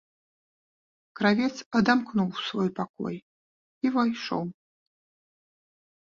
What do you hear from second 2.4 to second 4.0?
свой пакой і